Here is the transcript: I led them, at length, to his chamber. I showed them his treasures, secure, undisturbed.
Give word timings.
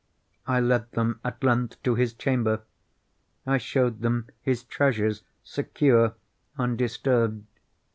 I 0.47 0.59
led 0.59 0.89
them, 0.93 1.19
at 1.23 1.43
length, 1.43 1.83
to 1.83 1.93
his 1.93 2.15
chamber. 2.15 2.63
I 3.45 3.59
showed 3.59 4.01
them 4.01 4.29
his 4.41 4.63
treasures, 4.63 5.21
secure, 5.43 6.15
undisturbed. 6.57 7.43